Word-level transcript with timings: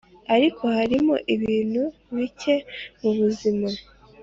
ariko 0.35 0.63
hariho 0.77 1.13
ibintu 1.35 1.83
bike 2.15 2.55
mubuzima 3.01 3.69